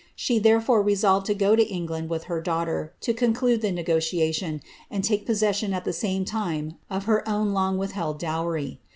[0.15, 5.03] She therefore resolved to go to England with her laughter, to conclude the negotiation, and
[5.03, 8.79] take possession at the same ime of her own long withheld dowry.